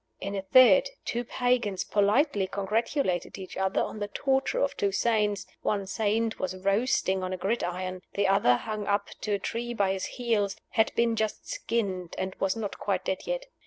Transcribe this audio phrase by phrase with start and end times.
[0.19, 5.45] In a third, two pagans politely congratulated each other on the torture of two saints:
[5.61, 9.75] one saint was roasting on a grid iron; the other, hung up to a tree
[9.75, 13.45] by his heels, had been just skinned, and was not quite dead yet.